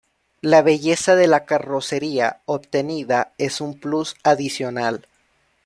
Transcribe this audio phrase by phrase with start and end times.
[0.41, 5.05] La belleza de la carrocería obtenida es un plus adicional.